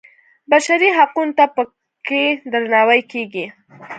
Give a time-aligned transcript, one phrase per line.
[0.51, 1.63] بشري حقونو ته په
[2.07, 3.45] کې درناوی کېږي.